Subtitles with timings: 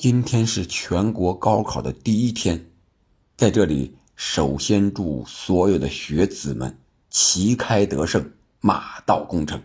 [0.00, 2.70] 今天是全国高考的第一天，
[3.36, 6.74] 在这里首先祝所有的学子们
[7.10, 9.62] 旗开得胜，马到功成。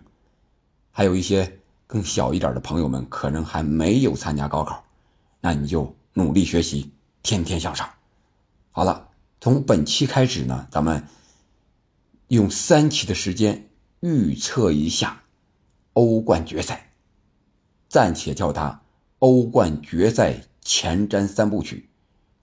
[0.92, 4.84] 还有一些更小一点的朋友们，可能还没有参加高考，
[5.40, 6.92] 那你就努力学习，
[7.24, 7.90] 天天向上。
[8.72, 9.08] 好了，
[9.40, 11.02] 从本期开始呢，咱们
[12.28, 13.70] 用三期的时间
[14.02, 15.24] 预测一下
[15.94, 16.92] 欧冠决赛，
[17.88, 18.82] 暂且叫它。
[19.20, 21.88] 欧冠决赛前瞻三部曲，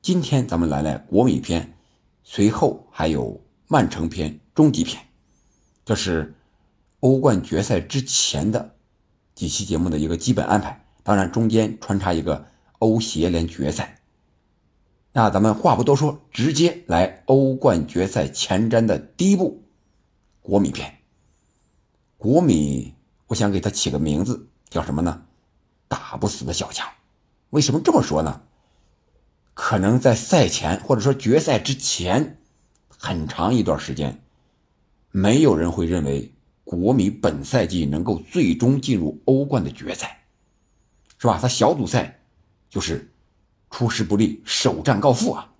[0.01, 1.75] 今天咱们来来国米篇，
[2.25, 5.03] 随后还有曼城篇、终极篇，
[5.85, 6.35] 这是
[7.01, 8.75] 欧冠决赛之前的
[9.35, 10.83] 几期节目的一个基本安排。
[11.03, 12.47] 当然，中间穿插一个
[12.79, 14.01] 欧协联决赛。
[15.13, 19.63] 那咱们话不多说，直接来欧冠决赛前瞻的第一部
[20.41, 21.01] 国米篇。
[22.17, 22.95] 国米，
[23.27, 25.27] 我想给它起个名字，叫什么呢？
[25.93, 26.89] 打不死的小强，
[27.51, 28.41] 为什么这么说呢？
[29.53, 32.39] 可能在赛前或者说决赛之前，
[32.89, 34.23] 很长一段时间，
[35.11, 36.33] 没有人会认为
[36.65, 40.25] 国米本赛季能够最终进入欧冠的决赛，
[41.19, 41.39] 是吧？
[41.39, 42.21] 他小组赛
[42.71, 43.13] 就是
[43.71, 45.53] 出师不利，首战告负啊，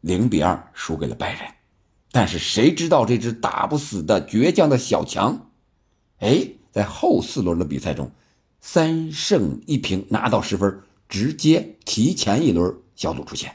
[0.00, 1.42] 零比二输给了拜仁。
[2.10, 5.52] 但是谁知道这只打不死的倔强的小强，
[6.18, 8.10] 哎，在后四轮的比赛中。
[8.68, 13.54] 三胜一平拿到十分，直接提前一轮小组出线。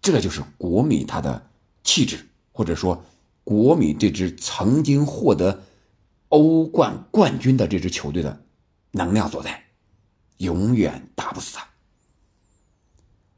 [0.00, 1.50] 这就是国米他的
[1.84, 3.04] 气质，或者说
[3.44, 5.62] 国米这支曾经获得
[6.30, 8.42] 欧冠冠军的这支球队的
[8.92, 9.62] 能量所在，
[10.38, 11.68] 永远打不死他。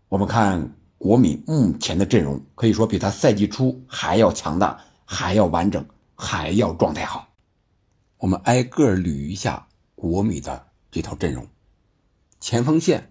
[0.08, 7.28] 我们看国米目前的阵容，可以说比他赛季初还要强大，还要完整，还要状态好。
[8.18, 9.67] 我们挨个捋一下。
[10.00, 11.44] 国米的这套阵容，
[12.38, 13.10] 前锋线，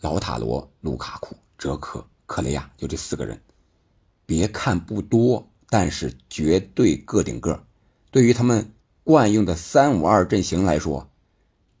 [0.00, 3.38] 老塔罗、卢卡库、哲科、克雷亚，就这四个人。
[4.24, 7.66] 别看不多，但是绝对个顶个。
[8.10, 8.72] 对于他们
[9.04, 11.10] 惯用的三五二阵型来说，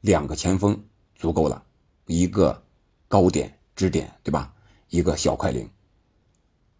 [0.02, 1.64] 两个前锋足够了，
[2.04, 2.62] 一个
[3.08, 4.52] 高点支点，对吧？
[4.90, 5.70] 一个小快灵。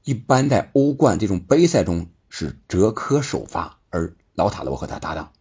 [0.04, 5.32] 一般在欧冠这种杯赛中是哲科首发，而老塔罗和他搭档。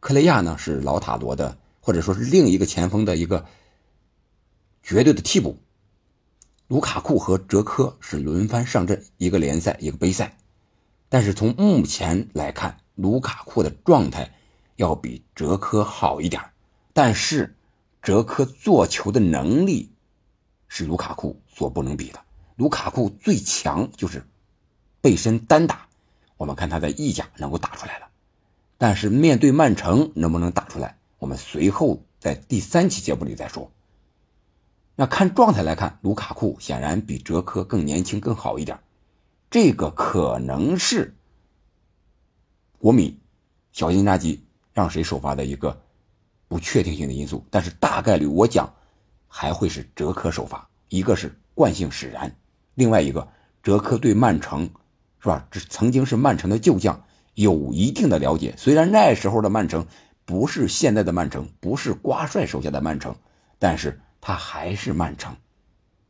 [0.00, 3.46] 克雷亚呢是老塔罗的，或者说是另一个前锋的一个
[4.82, 5.58] 绝对的替补。
[6.68, 10.36] 卢卡库和哲科是轮番上阵，一个联赛一个杯赛。
[11.08, 14.34] 但是从目前来看，卢卡库的状态
[14.76, 16.42] 要比哲科好一点。
[16.92, 17.56] 但是
[18.02, 19.90] 哲科做球的能力
[20.68, 22.20] 是卢卡库所不能比的。
[22.56, 24.22] 卢卡库最强就是
[25.00, 25.88] 背身单打，
[26.36, 28.07] 我们看他在意甲能够打出来了。
[28.78, 30.96] 但是面对曼城能不能打出来？
[31.18, 33.70] 我们随后在第三期节目里再说。
[34.94, 38.78] 那看状态来看，卢卡库显然比哲科更年轻、更好一点，
[39.50, 41.16] 这个可能是
[42.78, 43.18] 国米
[43.72, 45.82] 小金扎基让谁首发的一个
[46.46, 47.44] 不确定性的因素。
[47.50, 48.72] 但是大概率我讲
[49.26, 52.32] 还会是哲科首发，一个是惯性使然，
[52.74, 53.26] 另外一个
[53.60, 54.70] 哲科对曼城
[55.20, 55.48] 是吧？
[55.50, 57.04] 这曾经是曼城的旧将。
[57.38, 59.86] 有一定的了解，虽然那时候的曼城
[60.24, 63.14] 不是现在的曼城，不是瓜帅手下的曼城，
[63.60, 65.36] 但是他还是曼城。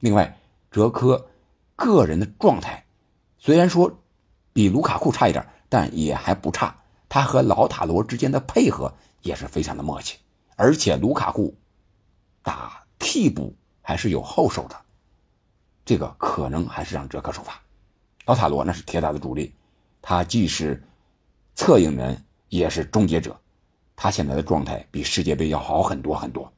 [0.01, 0.39] 另外，
[0.71, 1.29] 哲科
[1.77, 2.83] 个人的状态
[3.39, 4.01] 虽然说
[4.55, 6.75] 比卢卡库差一点，但也还不差。
[7.11, 10.17] 他和老塔罗之间的配合也是非常的默契，
[10.57, 11.55] 而且卢卡库
[12.43, 14.77] 打替补还是有后手的，
[15.85, 17.61] 这个可能还是让哲科首发。
[18.25, 19.53] 老塔罗那是铁打的主力，
[20.01, 20.83] 他既是。
[21.59, 23.37] 策应人也是终结者，
[23.97, 26.53] 他现在的状态比世界杯要好很多很多。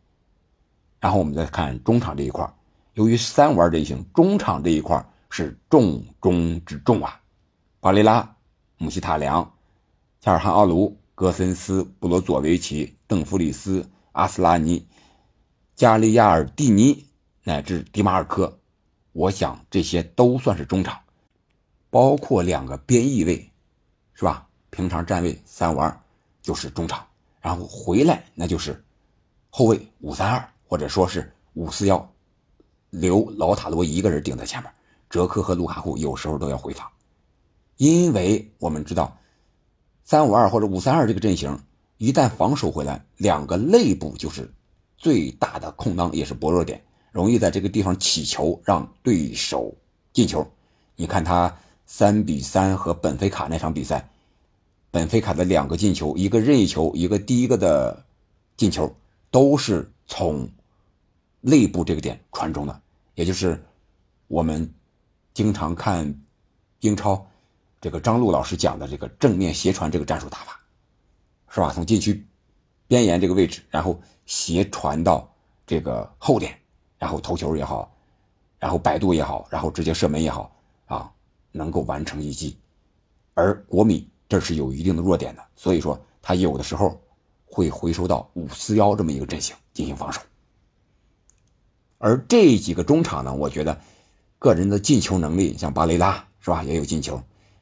[1.00, 2.47] 然后我们再看中场这一块
[2.93, 7.19] 由于三玩阵型，中场这一块是重中之重啊。
[7.81, 8.37] 巴雷拉、
[8.77, 9.50] 姆希塔良、
[10.21, 14.87] 加尔汗奥卢、戈森斯、布罗佐维奇、邓弗里斯、阿斯拉尼、
[15.75, 17.06] 加利亚尔蒂尼
[17.43, 18.59] 乃至迪马尔科，
[19.13, 21.01] 我想这些都算是中场，
[21.89, 23.51] 包括两个边翼位，
[24.13, 24.47] 是吧？
[24.80, 26.00] 平常站位三五二
[26.41, 27.06] 就是中场，
[27.42, 28.82] 然后回来那就是
[29.50, 32.10] 后卫五三二或者说是五四幺，
[32.88, 34.72] 留老塔罗一个人顶在前面，
[35.10, 36.88] 哲科和卢卡库有时候都要回防，
[37.77, 39.15] 因为我们知道
[40.03, 41.60] 三五二或者五三二这个阵型
[41.98, 44.50] 一旦防守回来，两个内部就是
[44.97, 46.82] 最大的空当也是薄弱点，
[47.12, 49.77] 容易在这个地方起球让对手
[50.15, 50.50] 进球。
[50.97, 51.54] 你看他
[51.84, 54.09] 三比三和本菲卡那场比赛。
[54.91, 58.04] 本菲卡的两个进球，一个任意球，一个第一个的
[58.57, 58.95] 进球，
[59.31, 60.48] 都是从
[61.41, 62.81] 内部这个点传中的，
[63.15, 63.63] 也就是
[64.27, 64.72] 我们
[65.33, 66.21] 经常看
[66.81, 67.25] 英超
[67.81, 70.60] 这个张璐老师讲的这个正面斜传这个战术打法，
[71.48, 71.72] 是吧？
[71.72, 72.27] 从禁区
[72.89, 75.33] 边沿这个位置，然后斜传到
[75.66, 76.59] 这个后点，
[76.98, 77.95] 然后头球也好，
[78.59, 80.53] 然后摆渡也好，然后直接射门也好
[80.87, 81.13] 啊，
[81.53, 82.59] 能够完成一击。
[83.34, 87.00] 而国米这是有一定的弱点的，所以说他有的时候
[87.44, 90.21] 会回收到五四幺这么一个阵型进行防守。
[91.98, 93.77] 而这几个中场呢，我觉得
[94.38, 97.16] 个人的进球能力，像巴雷拉是吧，也有进球；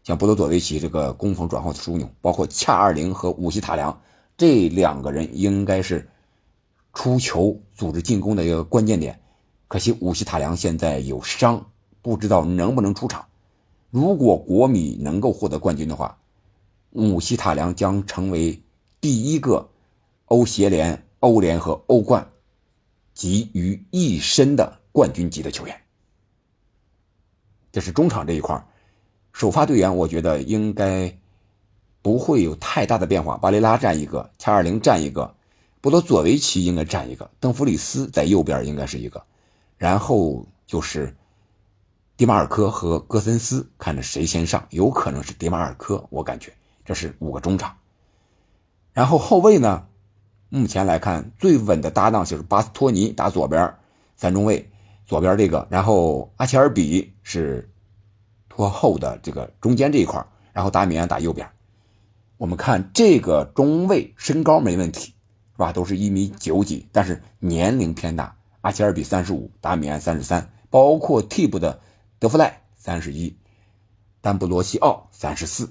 [0.04, 3.98] 像波多佐维奇这个攻防转换的枢纽，包括恰二零和武西塔良
[4.36, 6.06] 这两个人，应该是
[6.92, 9.18] 出球组织进攻的一个关键点。
[9.68, 11.64] 可惜武西塔良现在有伤，
[12.02, 13.24] 不知道能不能出场。
[13.90, 16.18] 如果国米能够获得冠军的话，
[16.90, 18.62] 姆希塔良将成为
[19.00, 19.68] 第一个
[20.26, 22.28] 欧协联、欧联和欧冠。
[23.14, 25.76] 集于一身的冠军级的球员，
[27.72, 28.64] 这是中场这一块
[29.32, 31.18] 首发队员我觉得应该
[32.00, 33.36] 不会有太大的变化。
[33.36, 35.34] 巴雷拉占一个，恰尔林占一个，
[35.80, 39.20] 波多佐维奇应该占一个，邓弗里斯在右边应该是一个，
[39.76, 41.12] 然后就是
[42.16, 46.52] 迪马尔科和戈森斯，看着谁先上，有可能是迪马尔科，我感觉
[46.88, 47.76] 这是五个中场，
[48.94, 49.86] 然后后卫呢？
[50.48, 53.74] 目前来看，最稳的搭档就是巴斯托尼打左边
[54.16, 54.70] 三中卫，
[55.04, 57.70] 左边这个，然后阿切尔比是
[58.48, 60.24] 拖后的这个中间这一块，
[60.54, 61.46] 然后达米安打右边。
[62.38, 65.12] 我们看这个中卫身高没问题，
[65.52, 65.70] 是吧？
[65.70, 68.34] 都是一米九几，但是年龄偏大。
[68.62, 71.82] 阿切尔比三十五，达米安三十三，包括替补的
[72.18, 73.36] 德弗赖三十一，
[74.22, 75.70] 丹布罗西奥三十四，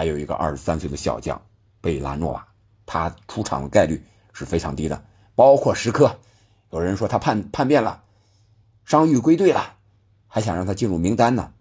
[0.00, 1.42] 还有一个二十三岁的小将
[1.82, 2.48] 贝拉诺瓦。
[2.86, 4.02] 他出场的概率
[4.32, 5.04] 是非常低的，
[5.34, 6.18] 包括时刻，
[6.70, 8.02] 有人说他叛叛变了，
[8.86, 9.74] 伤愈归队了，
[10.26, 11.52] 还想让他进入名单呢。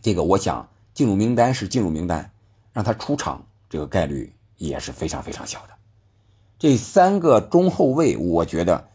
[0.00, 2.30] 这个我想进入名单是进入名单，
[2.72, 5.70] 让他出场这个概率也是非常非常小的。
[6.56, 8.90] 这三个中后卫，我觉得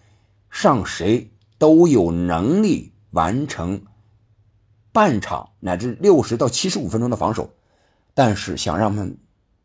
[0.50, 3.84] 上谁都有能力完成
[4.94, 7.50] 半场乃至六十到七十五分钟的防守，
[8.15, 9.15] 但是想让他们。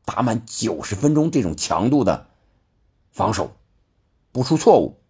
[0.03, 2.27] 打满九十分钟这种强度的
[3.13, 3.55] 防守，
[4.33, 5.01] 不出错误，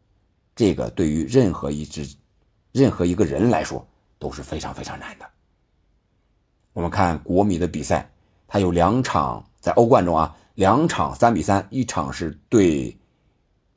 [0.55, 2.17] 这个对于任何一支、
[2.71, 3.89] 任何一个人来说
[4.19, 5.27] 都是非常非常难的。
[6.75, 8.11] 我们看国米的比赛，
[8.47, 12.99] 他有两场在欧冠中啊，两场三比三，一场是对，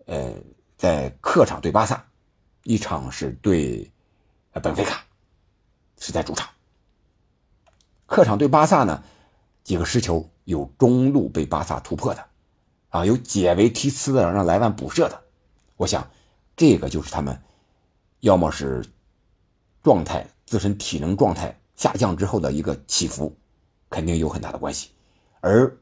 [0.06, 0.34] 呃，
[0.76, 2.06] 在客场对巴萨，
[2.64, 3.90] 一场是对，
[4.62, 5.06] 本菲卡，
[6.00, 6.50] 是在主场。
[8.06, 9.02] 客场对巴萨呢，
[9.64, 10.30] 几个失球。
[10.46, 12.26] 有中路被巴萨突破的，
[12.90, 15.24] 啊，有解围提呲的让莱万补射的，
[15.78, 16.06] 我想，
[16.58, 17.42] 这个就是他们，
[18.20, 18.86] 要么是
[19.82, 23.34] 状态自身体能状态下降之后的一个起伏，
[23.90, 24.90] 肯定有很大的关系。
[25.40, 25.78] 而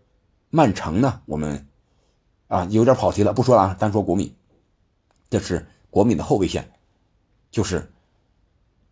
[0.51, 1.67] 曼城呢，我们
[2.47, 4.35] 啊有点跑题了，不说了啊，单说国米，
[5.31, 6.71] 这是国米的后卫线，
[7.49, 7.91] 就是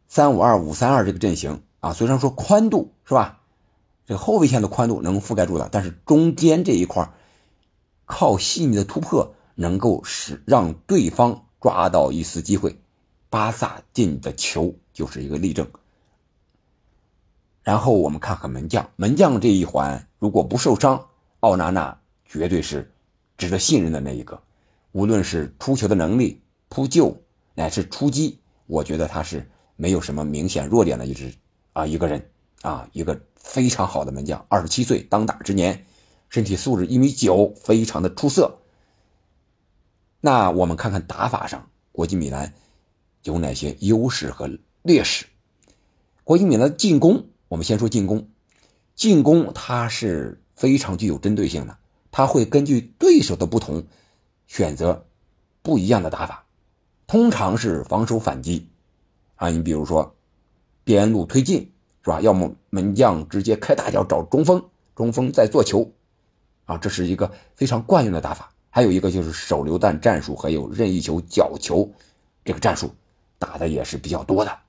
[0.07, 3.38] 三五二五三二这个阵型啊，虽然说宽度是吧？
[4.09, 7.13] 这个后卫线的宽度能覆盖住了，但是中间这一块
[8.05, 12.75] 靠细腻的突破能够使让对方抓到一丝机会。
[13.29, 15.69] 巴萨进的球就是一个例证。
[17.61, 21.05] 然后我们看看门将，门将这一环如果不受伤，
[21.41, 22.91] 奥纳纳绝对是
[23.37, 24.41] 值得信任的那一个。
[24.91, 27.15] 无论是出球的能力、扑救
[27.53, 31.31] 乃至出击，我觉得他是没有什么明显弱点的一支
[31.73, 32.27] 啊一个人
[32.63, 33.21] 啊一个。
[33.39, 35.85] 非常好的门将，二十七岁当打之年，
[36.29, 38.59] 身体素质一米九，非常的出色。
[40.21, 42.53] 那我们看看打法上，国际米兰
[43.23, 44.49] 有哪些优势和
[44.83, 45.25] 劣势？
[46.23, 48.29] 国际米兰进攻，我们先说进攻。
[48.95, 51.77] 进攻它是非常具有针对性的，
[52.11, 53.87] 它会根据对手的不同，
[54.45, 55.07] 选择
[55.61, 56.45] 不一样的打法。
[57.07, 58.67] 通常是防守反击，
[59.35, 60.15] 啊，你比如说
[60.83, 61.71] 边路推进。
[62.03, 62.21] 是吧？
[62.21, 64.63] 要么门将直接开大脚找中锋，
[64.95, 65.91] 中锋再做球，
[66.65, 68.51] 啊，这是一个非常惯用的打法。
[68.69, 71.91] 还有一个就是手榴弹战术，还有任意球、角球，
[72.45, 72.93] 这个战术
[73.37, 74.59] 打的也是比较多的。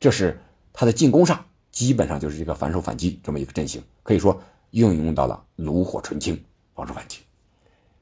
[0.00, 0.38] 这是
[0.72, 7.20] 他的进攻上基本上就是一个反手反击这么一个阵型，可以说运用到了炉火纯青防守反击。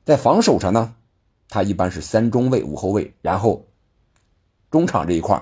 [0.05, 0.95] 在防守上呢，
[1.49, 3.67] 他一般是三中卫五后卫，然后
[4.71, 5.41] 中场这一块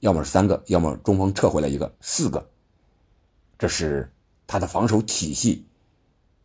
[0.00, 2.48] 要么是三个，要么中锋撤回来一个，四个。
[3.58, 4.12] 这是
[4.46, 5.66] 他的防守体系，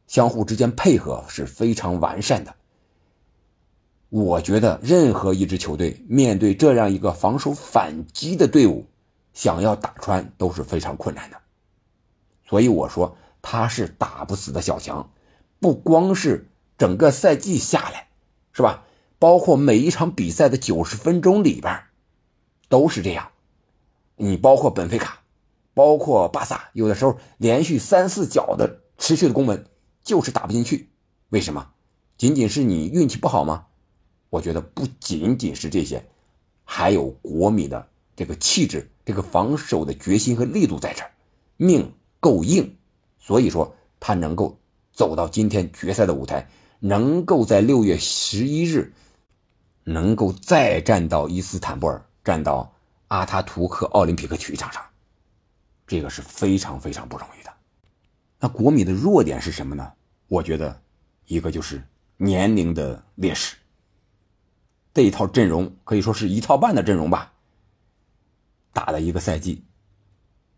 [0.08, 2.56] 相互之间配合是非常完善的。
[4.10, 8.86] 我觉得任何一支球队面对这样一个防守反击的队伍，
[9.34, 11.38] 想要打穿都是非常困难的。
[12.48, 15.12] 所以我说他是打不死的小强，
[15.60, 18.08] 不光是整个赛季下来，
[18.52, 18.84] 是吧？
[19.20, 21.80] 包括每一场比赛的九十分钟里边，
[22.70, 23.30] 都是这样。
[24.16, 25.22] 你包括本菲卡，
[25.74, 29.66] 包括巴萨，有的时候连续三四脚的持续的攻门
[30.04, 30.90] 就是打不进去，
[31.30, 31.70] 为什么？
[32.16, 33.66] 仅仅是你运气不好吗？
[34.30, 36.06] 我觉得不仅仅是这些，
[36.64, 41.12] 还有国米的这个气质、这个防守的决心和力度在这儿，
[41.58, 42.78] 命够硬，
[43.20, 44.58] 所以说他能够
[44.92, 46.48] 走到今天决赛的舞台，
[46.80, 48.94] 能够在六月十一日，
[49.84, 52.72] 能够再站到伊斯坦布尔，站到。
[53.14, 54.84] 阿塔图克奥林匹克体育场上，
[55.86, 57.54] 这个是非常非常不容易的。
[58.40, 59.94] 那国米的弱点是什么呢？
[60.28, 60.82] 我觉得，
[61.28, 63.56] 一个就是年龄的劣势。
[64.96, 67.32] 这一套阵容可以说是一套半的阵容吧，
[68.72, 69.64] 打了一个赛季，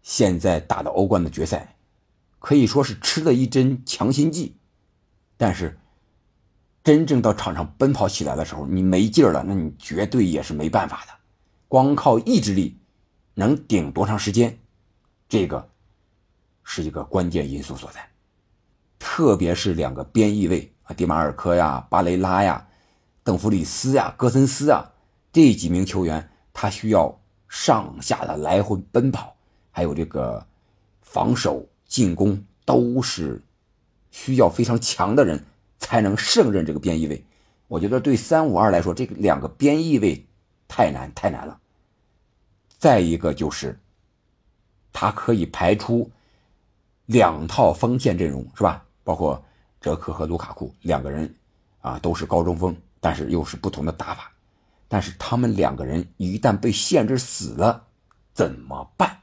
[0.02, 1.76] 现在打的欧冠的决赛，
[2.40, 4.56] 可以说是吃了一针强心剂。
[5.36, 5.78] 但是，
[6.86, 11.12] 真正到场上奔跑起来的时候，你没劲儿了，那你绝对也是没办法的。
[11.76, 12.78] 光靠意志力
[13.34, 14.60] 能顶多长时间？
[15.28, 15.68] 这个
[16.64, 18.12] 是一个关键因素所在。
[18.98, 22.66] 特别是两个边翼位啊，迪马尔科呀、巴雷拉呀、
[23.26, 24.90] 邓弗里斯呀、戈森斯啊
[25.34, 29.36] 这几名球员，他需要上下的来回奔跑，
[29.70, 30.48] 还有这个
[31.02, 33.44] 防守、进攻都是
[34.12, 35.44] 需要非常强的人
[35.78, 37.22] 才能胜任这个边翼位。
[37.68, 40.26] 我觉得对三五二来说，这个两个边翼位。
[40.68, 41.60] 太难太难了。
[42.86, 43.80] 再一个就是，
[44.94, 46.08] 他可以排出
[47.08, 48.86] 两套锋线阵容，是吧？
[49.04, 49.44] 包括
[49.82, 51.34] 哲科和卢卡库两个人
[51.82, 54.32] 啊，都是高中锋，但是又是不同的打法。
[54.88, 57.88] 但是他们两个人一旦被限制死了，
[58.36, 59.18] 怎么办？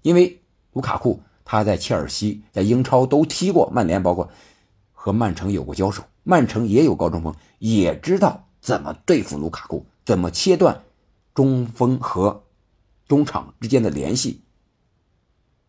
[0.00, 0.40] 因为
[0.72, 4.30] 卢卡库他在切尔西、在英超都踢过，曼联包括
[4.94, 9.84] 和曼城有过交手，曼城也有高中锋，也知道怎么对付卢卡库。
[10.02, 10.82] 怎么切断
[11.34, 12.42] 中锋和
[13.10, 14.40] 中场之间的联系？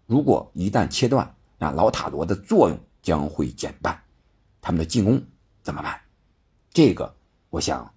[0.05, 3.99] 如果一旦切断，那老塔罗的作用将会减半，
[4.61, 5.19] 他们的进攻
[5.63, 5.99] 怎么办？
[6.69, 7.15] 这个
[7.49, 7.91] 我想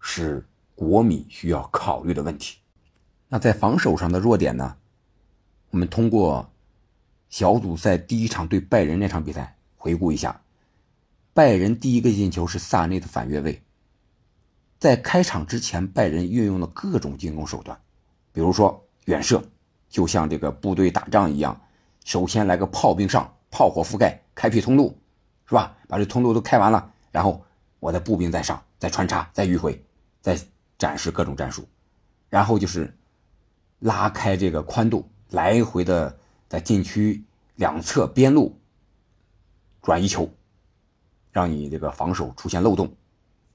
[0.00, 2.58] 是国米需要考虑的问题。
[3.28, 4.76] 那在防守上的弱点呢？
[5.70, 6.50] 我们通过
[7.28, 10.42] 小组赛第一场对拜仁那场比赛回顾一下，
[11.32, 13.62] 拜仁第一个进球是萨内的反越位。
[14.80, 17.80] 在开场之前，拜仁运用了各种进攻手段，
[18.34, 19.40] 比如说远射，
[19.88, 21.58] 就像这个部队打仗一样，
[22.04, 24.98] 首先来个炮兵上，炮火覆盖，开辟通路，
[25.46, 25.74] 是吧？
[25.86, 27.40] 把这通路都开完了，然后
[27.78, 29.80] 我的步兵再上，再穿插，再迂回，
[30.20, 30.36] 再
[30.76, 31.64] 展示各种战术，
[32.28, 32.92] 然后就是
[33.78, 37.22] 拉开这个宽度，来回的在禁区
[37.54, 38.58] 两侧边路
[39.80, 40.28] 转移球，
[41.30, 42.92] 让你这个防守出现漏洞，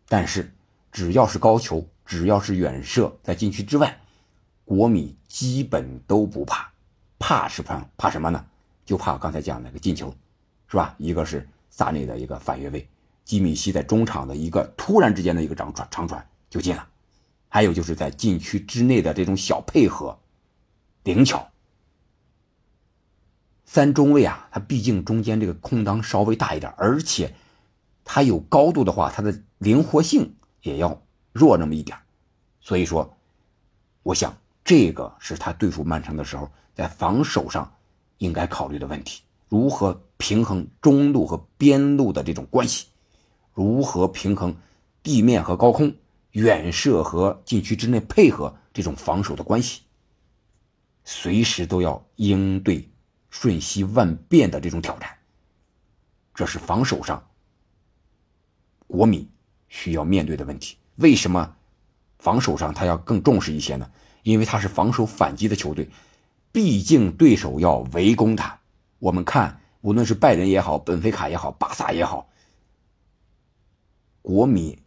[0.07, 0.49] 但是。
[0.91, 3.95] 只要是高球，只要是远射，在禁区之外，
[4.69, 6.71] 国米基本都不怕。
[7.17, 8.45] 怕是怕怕什么呢？
[8.85, 10.13] 就怕刚才讲那个进球，
[10.67, 10.93] 是吧？
[10.99, 12.87] 一个是萨内的一个反越位，
[13.25, 16.87] 基米希在中场的一个突然之间的一个长传长传就进了，
[17.47, 20.19] 还有就是在禁区之内的这种小配合，
[21.01, 21.49] 灵巧。
[23.65, 27.33] 三中卫啊，他毕竟中间这个空当稍微大一点，而且
[28.05, 30.35] 他有高度的话，他的灵活性。
[30.61, 31.97] 也要弱那么一点，
[32.59, 33.17] 所以说，
[34.03, 34.35] 我想
[34.69, 37.73] 这个是他对付曼城的时候在防守上
[38.19, 42.85] 应该考虑的问题：如何平衡中路和边路的这种关系，
[43.51, 44.55] 如何平衡
[45.01, 45.91] 地面和高空、
[46.33, 49.81] 远射和禁区之内配合这种防守的关系，
[51.03, 52.87] 随时都要应对
[53.31, 55.09] 瞬息万变的这种挑战。
[56.35, 57.27] 这是防守上
[58.85, 59.27] 国米。
[59.67, 61.55] 需要面对的问题，为什么
[62.19, 63.89] 防守上他要更重视一些呢？
[64.29, 65.89] 因为他是防守反击的球队，
[66.51, 68.59] 毕竟对手要围攻他。
[68.99, 72.29] 我们看，无论是拜仁也好，本菲卡也好，巴萨也好，
[74.21, 74.77] 国米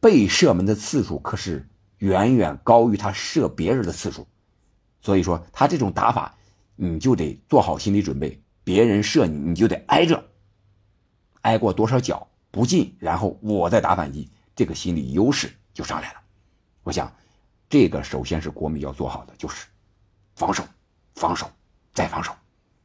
[0.00, 1.68] 被射门的次数可是
[1.98, 4.26] 远远高于他射别人的次数，
[5.02, 6.34] 所以说他这种打法，
[6.76, 10.24] 你就得做好心理准备，别人射你，你就得挨着，
[11.42, 12.26] 挨过多少脚。
[12.50, 16.20] 不进，然后我再打反击，这个心理优势就上来了。
[16.82, 17.14] 我想，
[17.70, 19.68] 这个首先是国米要做好的，就是
[20.34, 20.64] 防守，
[21.14, 21.48] 防守，
[21.94, 22.32] 再防守。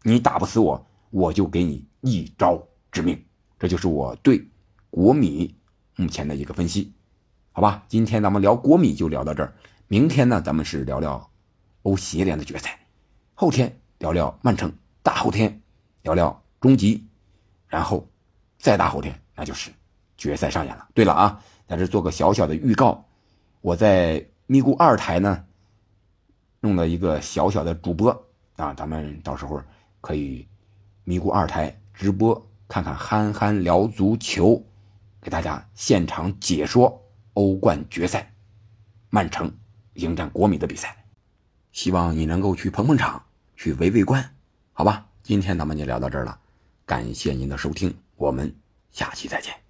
[0.04, 2.62] 你打不死我，我就给你一招
[2.92, 3.20] 致命。
[3.58, 4.48] 这就是我对
[4.92, 5.56] 国米
[5.96, 6.94] 目前的一个分析，
[7.52, 7.84] 好吧？
[7.88, 9.56] 今天咱们聊国米就聊到这儿，
[9.88, 11.32] 明天呢，咱们是聊聊
[11.82, 12.80] 欧协联的决赛，
[13.34, 15.60] 后天聊聊曼城，大后天
[16.04, 17.04] 聊聊中极，
[17.68, 18.08] 然后
[18.60, 19.72] 再大后天那就是
[20.16, 20.88] 决赛上演了。
[20.94, 23.04] 对了啊，在这做个小小的预告，
[23.62, 25.46] 我在咪咕二台呢
[26.60, 28.12] 弄了一个小小的主播
[28.56, 29.62] 啊，咱们到时候
[30.02, 30.48] 可以
[31.04, 32.46] 咪咕二台直播。
[32.68, 34.60] 看看憨憨聊足球，
[35.22, 37.00] 给大家现场解说
[37.34, 38.34] 欧冠决赛，
[39.12, 39.56] 曼城
[39.94, 41.06] 迎战国米的比赛，
[41.72, 43.24] 希望你能够去捧捧场，
[43.56, 44.28] 去围围观，
[44.74, 45.06] 好吧？
[45.22, 46.40] 今天咱们就聊到这儿了，
[46.88, 48.52] 感谢您的收听，我们
[48.92, 49.65] 下期再见。